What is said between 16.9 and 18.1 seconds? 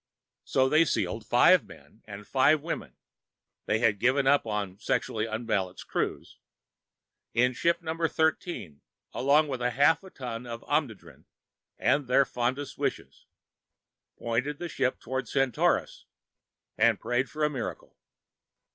prayed for a miracle.